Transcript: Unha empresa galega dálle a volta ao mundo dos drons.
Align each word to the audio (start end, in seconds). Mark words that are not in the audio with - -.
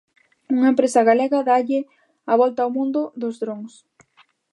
Unha 0.55 0.71
empresa 0.73 1.01
galega 1.09 1.45
dálle 1.49 1.79
a 2.31 2.33
volta 2.41 2.59
ao 2.63 2.73
mundo 2.77 3.01
dos 3.21 3.35
drons. 3.41 3.73